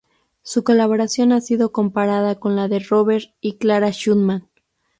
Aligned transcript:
Su 0.41 0.63
colaboración 0.63 1.31
ha 1.31 1.41
sido 1.41 1.71
comparada 1.71 2.39
con 2.39 2.55
la 2.55 2.67
de 2.67 2.79
Robert 2.79 3.35
y 3.39 3.57
Clara 3.59 3.91
Schumann. 3.93 4.47